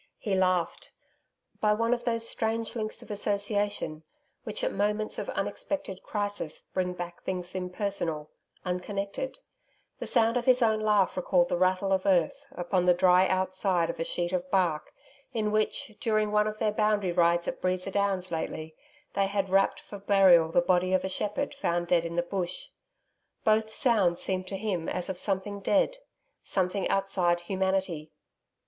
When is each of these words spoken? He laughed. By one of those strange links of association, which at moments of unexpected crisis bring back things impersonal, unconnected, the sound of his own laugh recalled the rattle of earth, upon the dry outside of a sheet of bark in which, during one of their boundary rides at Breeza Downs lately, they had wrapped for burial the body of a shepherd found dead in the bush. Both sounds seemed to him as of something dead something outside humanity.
He 0.17 0.33
laughed. 0.33 0.93
By 1.59 1.73
one 1.75 1.93
of 1.93 2.05
those 2.05 2.27
strange 2.27 2.75
links 2.75 3.03
of 3.03 3.11
association, 3.11 4.01
which 4.45 4.63
at 4.63 4.71
moments 4.73 5.19
of 5.19 5.29
unexpected 5.29 6.01
crisis 6.01 6.67
bring 6.73 6.93
back 6.93 7.21
things 7.21 7.53
impersonal, 7.53 8.31
unconnected, 8.65 9.37
the 9.99 10.07
sound 10.07 10.37
of 10.37 10.45
his 10.45 10.63
own 10.63 10.79
laugh 10.79 11.15
recalled 11.15 11.49
the 11.49 11.55
rattle 11.59 11.93
of 11.93 12.07
earth, 12.07 12.47
upon 12.51 12.85
the 12.85 12.95
dry 12.95 13.27
outside 13.27 13.91
of 13.91 13.99
a 13.99 14.03
sheet 14.03 14.33
of 14.33 14.49
bark 14.49 14.91
in 15.35 15.51
which, 15.51 15.91
during 15.99 16.31
one 16.31 16.47
of 16.47 16.57
their 16.57 16.71
boundary 16.71 17.11
rides 17.11 17.47
at 17.47 17.61
Breeza 17.61 17.91
Downs 17.91 18.31
lately, 18.31 18.75
they 19.13 19.27
had 19.27 19.51
wrapped 19.51 19.79
for 19.79 19.99
burial 19.99 20.51
the 20.51 20.61
body 20.61 20.93
of 20.95 21.03
a 21.03 21.09
shepherd 21.09 21.53
found 21.53 21.85
dead 21.89 22.05
in 22.05 22.15
the 22.15 22.23
bush. 22.23 22.69
Both 23.43 23.71
sounds 23.71 24.19
seemed 24.19 24.47
to 24.47 24.57
him 24.57 24.89
as 24.89 25.09
of 25.09 25.19
something 25.19 25.59
dead 25.59 25.97
something 26.41 26.87
outside 26.89 27.41
humanity. 27.41 28.09